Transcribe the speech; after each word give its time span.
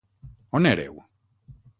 On 0.51 0.65
éreu? 0.71 0.97